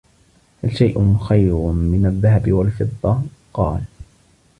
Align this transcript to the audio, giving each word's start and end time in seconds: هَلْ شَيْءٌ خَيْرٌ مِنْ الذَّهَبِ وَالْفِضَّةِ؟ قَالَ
هَلْ 0.63 0.77
شَيْءٌ 0.77 1.17
خَيْرٌ 1.17 1.55
مِنْ 1.71 2.05
الذَّهَبِ 2.05 2.51
وَالْفِضَّةِ؟ 2.51 3.21
قَالَ 3.53 3.81